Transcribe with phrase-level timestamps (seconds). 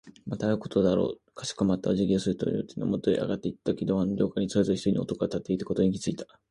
[0.25, 1.31] また会うことだろう。
[1.35, 6.25] かしこまってお辞儀をする亭主のところへ上がっていったとき、ドアの両側にそれぞれ一人ずつの男が立っているのに気づいた。